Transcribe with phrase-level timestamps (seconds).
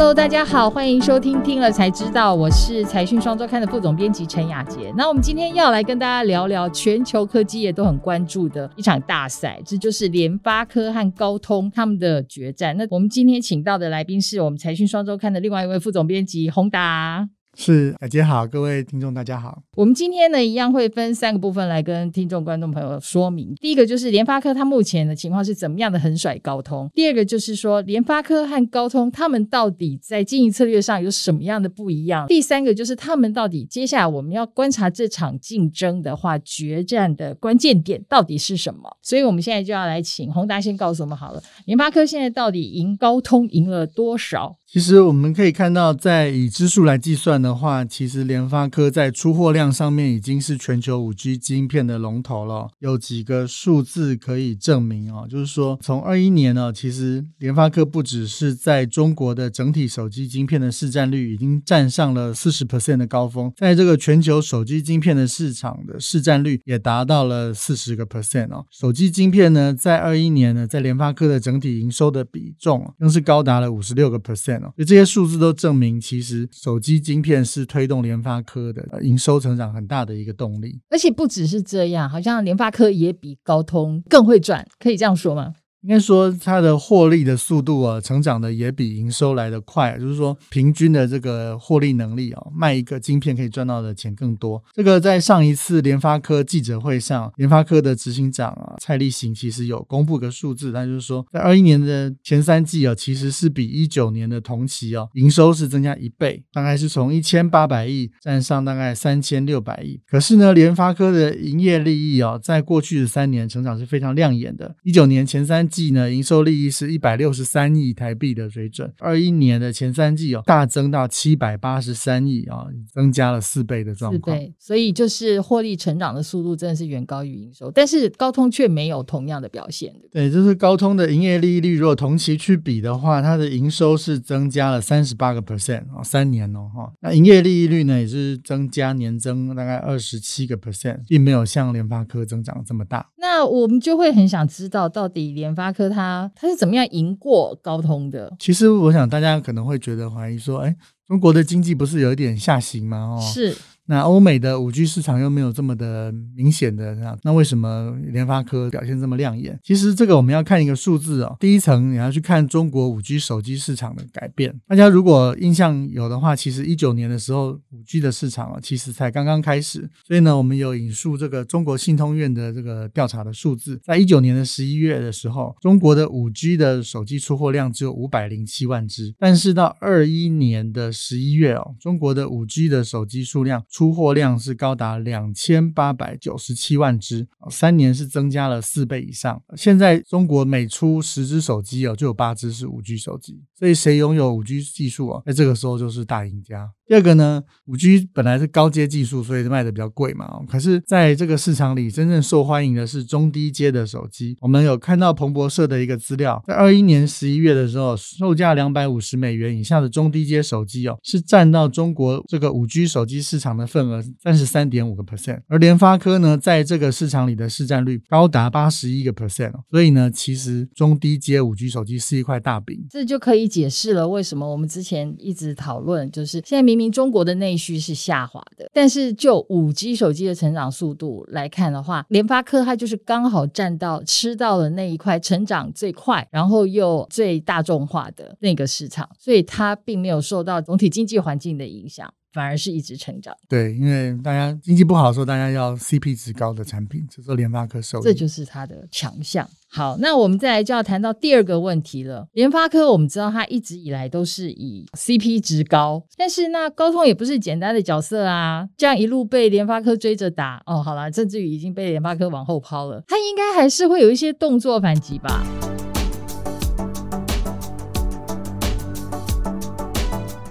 [0.00, 4.90] Hello，大家好，欢迎收听听了才知道，我是财讯双周刊的副总编辑陈雅杰。
[4.96, 12.74] 那我们今天要来跟大家聊聊全球科技业都很关注的一场大赛，这就是联发科和高通他们的决战。
[12.78, 17.28] 那我们今天请到的来宾是我们财讯双周刊的另外一位副总编辑洪达。
[17.56, 19.62] 是，大家好，各位听众大家好。
[19.76, 23.54] 我们今天呢，一样会分三个部分来跟听众、观众朋友说明。
[23.56, 38.96] 第一个就是联发科它目前的情况是怎么样的横甩高通；第二个就是说联发科和高通他们到底在经营策略上有什么样的不一样；第三个就是他们到底接下来我们要观察这场竞争的话，决战的关键点到底是什么？
[39.02, 44.56] 所以我们现在就要来请宏达先告诉我们好了，联发科现在到底赢高通赢了多少？
[44.72, 52.68] 其实我们可以看到，在以支数来计算的话，其实联发科在出货量上面已经是全球五 G 晶片的龙头了。
[52.78, 68.64] 有几个数字可以证明哦，就是说从二一年呢，其实联发科不只是在中国的整体手机晶片的市占率已经占上了四十 percent 的高峰，在这个全球手机晶片的市场的市占率也达到了四十个 percent 哦。
[68.70, 74.59] 手机晶片呢，在二一年呢，在联发科的整体营收的比重更是高达了五十六个 percent。
[74.76, 80.80] 就这些数字都证明，其实手机晶片是推动联发科的营收成长很大的一个动力。
[80.90, 85.54] 而且不只是这样，好像联发科也比高通更会赚，可以这样说吗？
[85.82, 89.96] 应该说，它的获利的速度啊，成长的也比营收来的快。
[89.98, 94.62] 就是说，平均的这个获利能力啊，卖一个晶片可以赚到的钱更多。
[94.74, 109.98] 这个在上一次联发科记者会上，联发科的执行长啊蔡立行其实有公布个数字，那就是说，在二一年的前三季啊，其实是比一九年的同期啊，营收是增加一倍，大概是从一千八百亿占上大概三千六百亿。
[110.06, 114.76] 可是呢，联发科的营业利益啊，在过去的三年成长是非常亮眼的。
[114.82, 124.36] 一九年前三季呢，营收利益是一百六十三亿台币的水准，二一年的前三季哦，大增到七百八十三亿啊，增加了四倍的状况。
[124.36, 129.94] 对，所以就是获利成长的速度真的是远高于营收，但是高通却没有同样的表现。
[130.10, 143.10] 对，就是高通的营业利益率，如果同期去比的话，它的营收是增加了三十八个 percent 啊，三年哦哈，那营业利益率呢也是增加年增大概二十七个 percent，并没有像联发科增长这么大。
[143.18, 148.32] 那我们就会很想知道，到底联发科它它是怎么样赢过高通的？
[148.38, 150.76] 其实我想大家可能会觉得怀疑说，哎，
[151.08, 153.18] 中国的经济不是有一点下行吗？
[153.18, 153.56] 哦，是。
[153.90, 159.58] 那欧美的五 G 市场又没有这么的明显的，那那为什么联发科表现这么亮眼？
[159.64, 161.36] 其实这个我们要看一个数字哦。
[161.40, 164.54] 第一层你要去看中国五 G 手机市场的改变。
[164.68, 169.90] 大家如果印象有的话，其实一九年的时候五 G 的市场啊，其实才刚刚开始。
[170.06, 189.42] 所以呢，我们有引述这个中国信通院的这个调查的数字，在一九年的十一月的时候，中国的五 G 的手机出货量只有五百零七万只，但是到二一年的十一月哦，中国的五 G 的手机数量出货量是高达两千八百九十七万只，三年是增加了四倍以上。
[189.56, 196.70] 现在中国每出十只手机哦，就有八只是五 G 手机，所以谁拥有五 G 技术啊，那这个时候就是大赢家。
[196.90, 200.28] 第二个呢，五 G 本来是高阶技术，所以卖的比较贵嘛。
[200.48, 204.36] 可是在这个市场里，真正受欢迎的是中低阶的手机。
[204.40, 215.42] 我们有看到彭博社的一个资料，在二一年十一月的时候，售价两百五十美元以下的中低阶手机哦，是占到中国这个五 G 手机市场的份额三十三点五个 percent。
[215.46, 219.52] 而联发科呢，在这个市场里的市占率高达八十一个 percent。
[219.70, 222.84] 所以呢，其实中低阶五 G 手机是一块大饼。
[222.90, 226.79] 这就可以解释了为什么我们之前一直讨论，就是现在明。
[226.80, 242.10] 明中国的内需是下滑的，但是就五 G 手机的成长速度来看的话，联发科它就是刚好占到吃到了那一块成长最快，然后又最大众化的那个市场，所以它并没有受到总体经济环境的影响。
[242.32, 243.34] 反而是一直成长。
[243.48, 249.48] 对，因为大家经济不好的时候，大家要 CP 值高的产品，这时候联发科受益，这就是它的强项。
[249.72, 252.26] 好，那我们再来就要谈到第二个问题了。
[252.32, 265.69] 联发科我们知道它一直以来都是以 CP 值高，但是那高通也不是简单的角色啊，这样一路被联发科追着打哦，好了，甚至于已经被联发科往后抛了，它应该还是会有一些动作反击吧。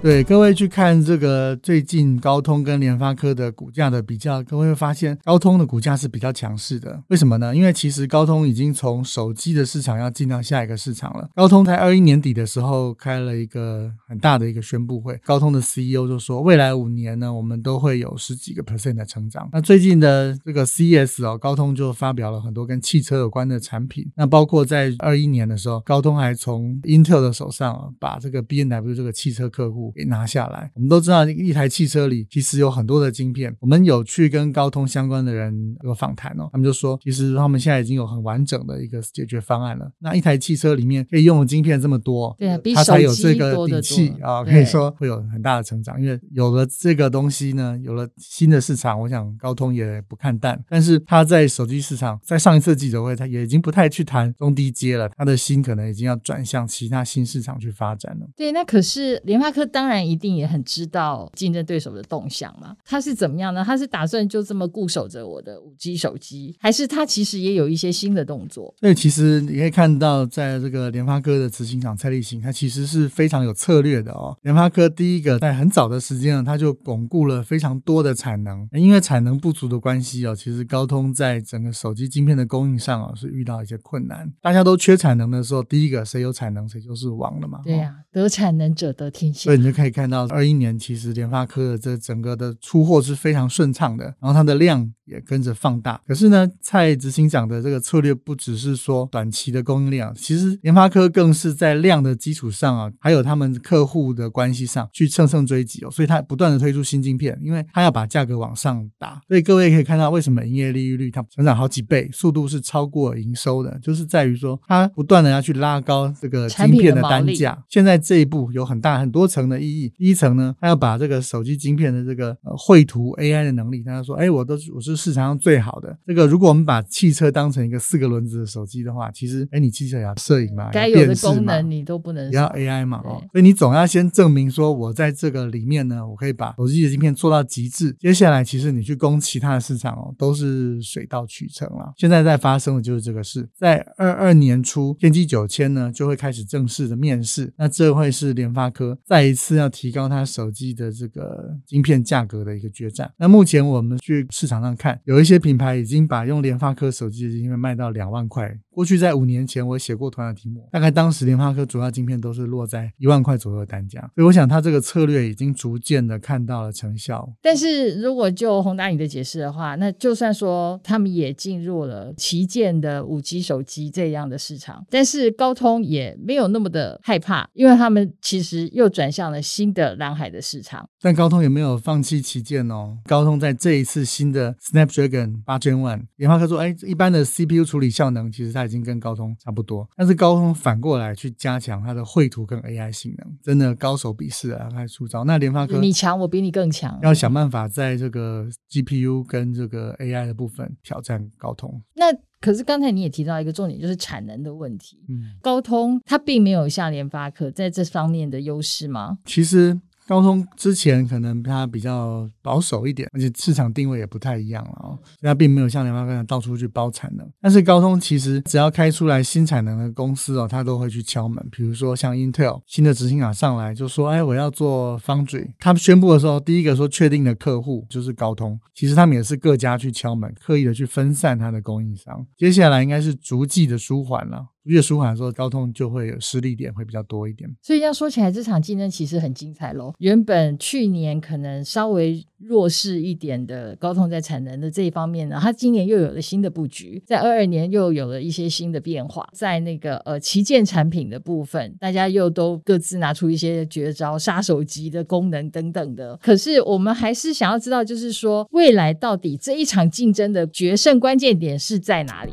[0.02, 7.04] 对，各位去看这个最近高通跟联发科的股价的比较，各位会发现高通的股价是比较强势的。
[7.10, 7.54] 为什么呢？
[7.54, 11.30] 因为其实高通已经从手机的市场要进到下一个市场了。
[11.36, 19.50] 高通在二一年底的时候开了一个很大的一个宣布会，高通的 CEO 就说，未来五年呢，我们都会有十几个 percent 的成长。
[19.52, 24.10] 那最近的这个 CES 哦，高通就发表了很多跟汽车有关的产品。
[24.16, 29.89] 那包括在二一年的时候，高通还从 Intel 的手上把这个 B&N W 这个汽车客户。
[29.92, 30.72] 给拿下来。
[30.76, 33.56] 我们都知道，一台汽车里其实有很多的晶片。
[33.60, 39.92] 我们有去跟高通相关的人有访谈哦，他们就说，其实他们现在已经有很完整的一个解决方案了。
[40.00, 46.02] 那一台汽车里面可以用的晶片这么多，对啊，比它才有手这个底气多啊，可以说会有很大的成长。
[46.02, 50.62] 因为有了这个东西呢，有了新的市场，我想高通也不看淡。
[50.70, 58.28] 但是他在手机市场，在上一次记者会，他也已经不太去谈中低阶了，他的心可能已经要转向其他新市场去发展了。
[58.36, 62.76] 对，那可是联发科当然一定也很知道竞争对手的动向嘛。
[62.86, 63.64] 他是怎么样呢？
[63.64, 68.74] 他是打算就这么固守着我的五 G 手机，还是他其实也有一些新的动作？
[68.80, 74.38] 所以其实你可以看到，在这个联发科的执行长蔡立行，他其实是非常有策略的哦。
[74.42, 84.32] 联发科第一个在很早的时间呢，他就巩固了非常多的产能，因为产能不足的关系哦，其实高通在整个手机晶片的供应上哦是遇到一些困难。
[84.42, 87.60] 大家都缺产能的时候，第一个谁有产能谁就是王了嘛。
[87.60, 96.00] 哦对呀、得产能者得天下就可以看到，二一年其实联发科的这整个的出货是非常顺畅的，然后它的量也跟着放大。
[96.08, 105.92] 可是呢，蔡执行长的这个策略不只是说短期的供应量，其实联发科更是在量的基础上啊，还有他们客户的关系上去乘胜追击哦。
[105.92, 109.22] 所以它不断的推出新晶片，因为它要把价格往上打。
[109.28, 117.64] 所以各位可以看到，为什么营业利润率它成长好几倍，速度是超过营收的，就是在于说它不断的要去拉高这个晶片的单价。
[117.70, 119.92] 现在这一步有很大很多层的意义。
[119.98, 125.98] 第一层呢，它要把这个手机晶片的这个呃绘图 AI 的能力，他说，哎，我都是我是市场上最好的。
[126.06, 137.96] 这个如果我们把汽车当成一个四个轮子的手机的话，其实，哎，你汽车也要摄影嘛，该有的功能你都不能也要 AI 嘛，哦，所以你总要先证明说，我在这个里面呢，我可以把手机的晶片做到极致。
[138.00, 141.94] 接下来，其实你去攻其他的市场哦，都是水到渠成了。
[141.98, 153.12] 现在在发生的就是这个事，在二二年初，天玑九千呢就会开始正式的面试，那这会是联发科再一次要提高它手机的这个晶片价格的一个决战。
[153.18, 158.60] 那目前我们去市场上看，有一些品牌已经把用联发科手机的晶片卖到两万块。
[158.80, 167.30] 过去在五年前，我写过同样的题目，大概当时联发科主要晶片都是落在一万块左右的单价，所以我想它这个策略已经逐渐的看到了成效。
[167.42, 180.88] 但是如果就宏达你的解释的话，那就算说他们也进入了旗舰的五 G 手机这样的市场，但是高通也没有那么的害怕，因为他们其实又转向了新的蓝海的市场。
[181.02, 182.98] 但高通也没有放弃旗舰哦。
[183.06, 195.24] 高通在这一次新的 Snapdragon 八 Gen One，联发科说，哎，一般的 CPU 处理效能其实它已经跟高通差不多，但是高通反过来去加强它的绘图跟 AI 性能，真的高手比试啊，开始出招。
[195.24, 197.00] 那联发科你强，我比你更强。
[197.02, 201.82] 要想办法在这个 GPU 跟这个 AI 的部分挑战高通。
[201.96, 202.06] 那
[202.40, 204.98] 可是刚才你也提到一个重点，就是产能的问题。
[205.10, 209.18] 嗯，高通它并没有像联发科在这方面的优势吗？
[209.26, 209.78] 其实
[210.10, 217.30] 高通之前可能它比较保守一点，而且市场定位也不太一样了哦，它并没有像联发科那样到处去包产能。
[217.40, 221.48] 但是高通其实只要开出来新产能的公司哦，它都会去敲门。
[221.52, 228.60] 比如说像 Intel 新的执行长上来就说：“哎，我要做 Foundry。”他们宣布的时候，第一个说确定的客户就是高通。
[228.74, 232.26] 其实他们也是各家去敲门，刻意的去分散它的供应商。
[232.36, 234.48] 接下来应该是逐季的舒缓了。
[234.70, 237.50] 越舒缓的时候，高通就会有失利点会比较多一点。
[237.62, 239.94] 所以要说起来，这场竞争其实很精彩喽。
[239.98, 256.16] 原本去年可能稍微弱势一点的高通在产能的这一方面呢，它今年又有了新的布局，在二二年又有了一些新的变化，在那个呃旗舰产品的部分，大家又都各自拿出一些绝招、杀手级的功能等等的。
[256.22, 262.32] 可是我们还是想要知道，就是说未来到底这一场竞争的决胜关键点是在哪里？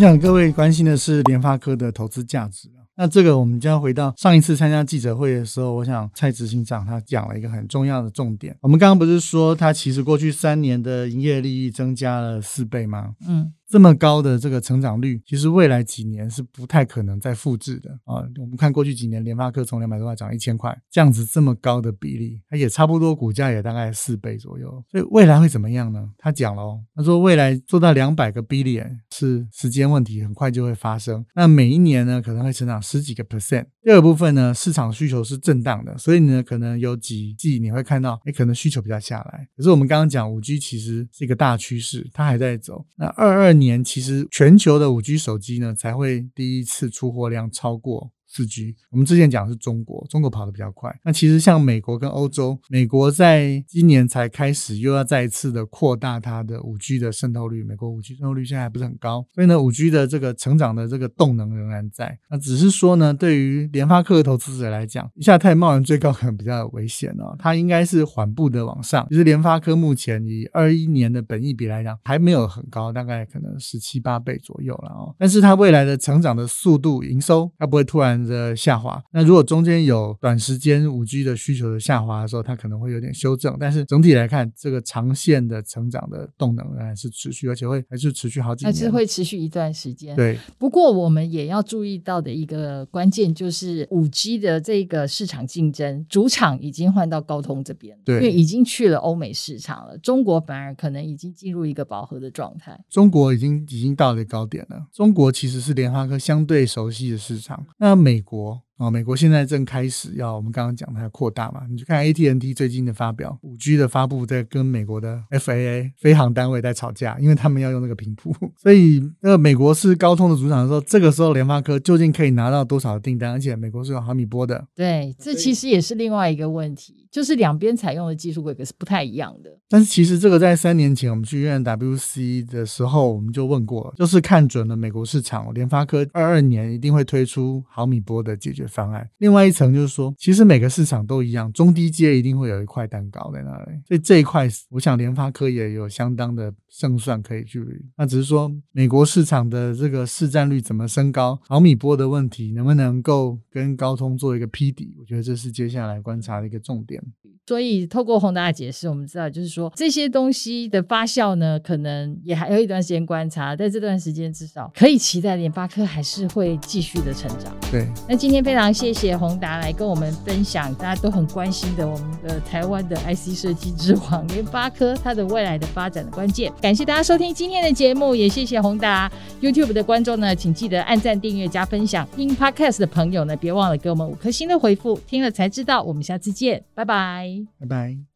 [0.00, 8.56] 我想各位关心的是联发科的投资价值啊那这个我们将回到上一次参加记者会的时候，我想蔡执行长他讲了一个很重要的重点。
[8.62, 13.14] 我们刚刚不是说他其实过去三年的营业利益增加了四倍吗？
[13.28, 18.26] 嗯，这么高的这个成长率，其实未来几年是不太可能再复制的啊。
[18.40, 24.84] 我们看过去几年，联发科从两百多块涨一千块，这样子这么高的比例，它也差不多股价也大概四倍左右。
[24.90, 26.10] 所以未来会怎么样呢？
[26.18, 31.24] 他讲了，他说未来做到两百个 billion 是时间问题，很快就会发生。
[31.36, 33.66] 那每一年呢，可能会成长十几个 percent。
[33.82, 39.46] 第二部分呢，市场需求是震荡的，所以呢，可能有几季你会看到，哎，可能需求比较下来。
[39.56, 42.84] 可是我们刚刚讲五 G 其实是一个大趋势，它还在走。
[42.96, 48.10] 那二二年其实全球的五 G 手机呢，才会第一次出货量超过。
[48.32, 50.96] 四 G，我们之前讲的是中国，中国跑得比较快。
[51.04, 57.64] 那其实像美国跟欧洲，美国在今年才开始又要再一次的扩大它的五 G 的渗透率。
[57.64, 62.16] 美国五 G 渗透率现在还不是很高，所以呢，五 G 的这个成长的这个动能仍然在。
[62.30, 67.34] 那只是说呢，对于联发科的投资者来讲，一下太贸然追高可能比较危险哦。
[67.36, 69.04] 它应该是缓步的往上。
[69.10, 75.12] 其实联发科目前以二一年的本益比来讲，还没有很高，大概可能十七八倍左右了哦。
[75.18, 78.19] 但是它未来的成长的速度、营收，它不会突然。
[78.24, 90.14] 的下滑，那如果中间有短时间五 G 的需求的下滑的时候，它可能会有点修正，但是整体来看，这个长线的成长的动能仍然是持续，而且会还是持续好几年，还是会持续一段时间。
[90.14, 102.78] 对，不过我们也要注意到的一个关键就是五 G 的这个市场竞争，主场已经换到高通这边，对，因为已经去了欧美市场了，中国反而可能已经进入一个饱和的状态。
[102.88, 108.09] 中国已经已经到了高点了，中国其实是联发科相对熟悉的市场，那美。
[108.10, 111.60] 美国啊，美国现在正开始要我们刚刚讲它要扩大嘛？
[111.68, 118.34] 你去看 AT&T 最近的发表，五 G 的发布在跟美国的 FAA 飞航单位在吵架，因为他们要用那个频谱。
[118.56, 123.32] 所以那个美国是高通的主场的时候，这个时候联发科究竟可以拿到多少的订单？
[123.32, 126.96] 而且美国是有毫米波的，对，这其实也是另外一个问题。
[127.10, 139.06] 就是两边采用的技术规格是不太一样的，但是其实这个在三年前我们去 UNWC 的时候，我们就问过了，就是看准了美国市场，联发科二二年一定会推出毫米波的解决方案。
[139.18, 147.60] 另外一层就是说，其实每个市场都一样，中低阶一定会有一块蛋糕在那里，所以这一块我想联发科也有相当的胜算可以去。
[147.98, 157.02] 那只是说美国市场的这个市占率怎么升高，毫米波的问题能不能够跟高通做一个匹敌，我觉得这是接下来观察的一个重点。
[157.46, 163.56] 所以，透过宏达的解释，我们知道，就是说这些东西的发酵呢，可能也还有一段时间观察。
[163.56, 167.52] 在这段时间，至少可以期待联发科还是会继续的成长。
[167.70, 167.86] 对。
[168.08, 176.52] 那今天非常谢谢宏达来跟我们分享大家都很关心的我们的台湾的 IC 设计之王联发科它的未来的发展的关键。
[176.60, 179.10] 感谢大家收听今天的节目，也谢谢宏达
[179.40, 182.06] YouTube 的观众呢，请记得按赞、订阅、加分享。
[182.16, 184.98] 听 Podcast 的朋友呢，别忘了给我们五颗星的回复。
[185.06, 186.64] 听了才知道，我们下次见。
[186.74, 187.26] 拜拜，
[187.60, 188.09] 拜拜。